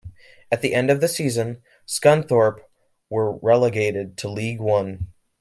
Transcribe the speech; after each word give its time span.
At 0.51 0.63
the 0.63 0.73
end 0.73 0.89
of 0.89 0.99
the 0.99 1.07
season, 1.07 1.61
Scunthorpe 1.85 2.61
were 3.11 3.35
relegated 3.35 4.17
to 4.17 4.29
League 4.29 4.59
One. 4.59 5.13